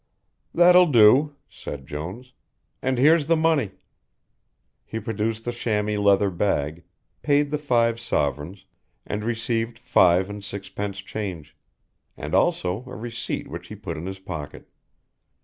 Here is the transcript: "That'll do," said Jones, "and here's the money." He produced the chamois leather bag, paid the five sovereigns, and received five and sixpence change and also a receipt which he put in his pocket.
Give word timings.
"That'll 0.51 0.87
do," 0.87 1.35
said 1.47 1.85
Jones, 1.85 2.33
"and 2.81 2.97
here's 2.97 3.27
the 3.27 3.35
money." 3.35 3.69
He 4.83 4.99
produced 4.99 5.45
the 5.45 5.51
chamois 5.51 5.99
leather 5.99 6.31
bag, 6.31 6.81
paid 7.21 7.51
the 7.51 7.59
five 7.59 7.99
sovereigns, 7.99 8.65
and 9.05 9.23
received 9.23 9.77
five 9.77 10.27
and 10.27 10.43
sixpence 10.43 10.97
change 11.03 11.55
and 12.17 12.33
also 12.33 12.77
a 12.87 12.95
receipt 12.95 13.47
which 13.47 13.67
he 13.67 13.75
put 13.75 13.95
in 13.95 14.07
his 14.07 14.17
pocket. 14.17 14.69